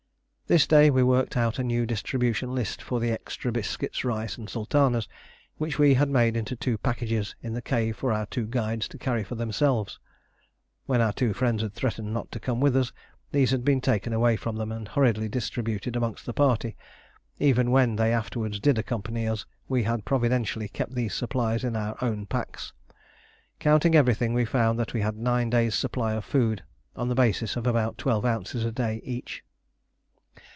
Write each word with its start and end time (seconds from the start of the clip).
This 0.47 0.67
day 0.67 0.89
we 0.89 1.01
worked 1.01 1.37
out 1.37 1.59
a 1.59 1.63
new 1.63 1.85
distribution 1.85 2.53
list 2.53 2.81
for 2.81 2.99
the 2.99 3.09
extra 3.09 3.53
biscuits, 3.53 4.03
rice, 4.03 4.37
and 4.37 4.49
sultanas, 4.49 5.07
which 5.55 5.79
we 5.79 5.93
had 5.93 6.09
made 6.09 6.35
into 6.35 6.57
two 6.57 6.77
packages 6.77 7.37
in 7.41 7.53
the 7.53 7.61
cave 7.61 7.95
for 7.95 8.11
our 8.11 8.25
two 8.25 8.45
guides 8.45 8.89
to 8.89 8.97
carry 8.97 9.23
for 9.23 9.35
themselves. 9.35 9.97
When 10.87 10.99
our 10.99 11.13
two 11.13 11.31
friends 11.31 11.61
had 11.61 11.71
threatened 11.73 12.13
not 12.13 12.33
to 12.33 12.39
come 12.41 12.59
with 12.59 12.75
us, 12.75 12.91
these 13.31 13.51
had 13.51 13.63
been 13.63 13.79
taken 13.79 14.11
away 14.11 14.35
from 14.35 14.57
them 14.57 14.73
and 14.73 14.89
hurriedly 14.89 15.29
distributed 15.29 15.95
amongst 15.95 16.25
the 16.25 16.33
party; 16.33 16.75
even 17.39 17.71
when 17.71 17.95
they 17.95 18.11
afterwards 18.13 18.59
did 18.59 18.77
accompany 18.77 19.29
us 19.29 19.45
we 19.69 19.83
had 19.83 20.03
providentially 20.03 20.67
kept 20.67 20.95
these 20.95 21.13
supplies 21.13 21.63
in 21.63 21.77
our 21.77 21.95
own 22.03 22.25
packs. 22.25 22.73
Counting 23.61 23.95
everything, 23.95 24.33
we 24.33 24.43
found 24.43 24.77
that 24.77 24.93
we 24.93 24.99
had 24.99 25.15
nine 25.15 25.49
days' 25.49 25.75
supply 25.75 26.11
of 26.11 26.25
food, 26.25 26.61
on 26.93 27.07
the 27.07 27.15
basis 27.15 27.55
of 27.55 27.65
about 27.65 27.97
twelve 27.97 28.25
ounces 28.25 28.65
a 28.65 28.71
day 28.73 28.99
each. 29.05 29.45